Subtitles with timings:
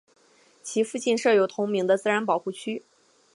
[0.63, 2.83] 其附近设有同名的自然保护区。